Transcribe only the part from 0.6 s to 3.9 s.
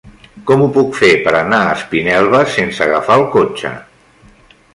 ho puc fer per anar a Espinelves sense agafar el cotxe?